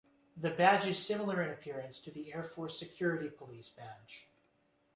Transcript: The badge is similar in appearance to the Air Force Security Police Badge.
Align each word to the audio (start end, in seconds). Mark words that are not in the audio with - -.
The 0.35 0.49
badge 0.49 0.87
is 0.87 0.97
similar 0.97 1.43
in 1.43 1.51
appearance 1.51 1.99
to 2.01 2.09
the 2.11 2.33
Air 2.33 2.43
Force 2.43 2.79
Security 2.79 3.29
Police 3.29 3.69
Badge. 3.69 4.25